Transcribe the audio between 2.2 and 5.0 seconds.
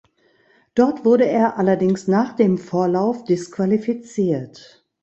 dem Vorlauf disqualifiziert.